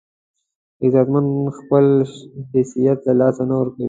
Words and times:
غیرتمند 0.81 1.33
خپل 1.57 1.85
حیثیت 2.53 2.99
له 3.07 3.13
لاسه 3.19 3.43
نه 3.49 3.55
ورکوي 3.59 3.79